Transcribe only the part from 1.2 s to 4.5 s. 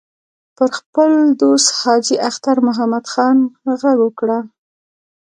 دوست حاجي اختر محمد خان غږ وکړ.